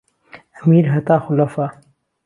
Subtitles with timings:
[0.57, 1.67] ئهمير ههتا خولەفا